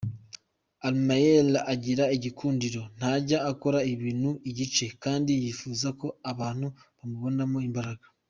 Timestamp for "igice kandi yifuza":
4.49-5.87